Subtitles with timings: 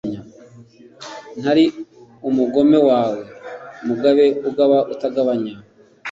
[1.39, 1.65] Ntari
[2.29, 3.21] umugome wawe,
[3.87, 5.55] Mugabe ugaba utagabanya,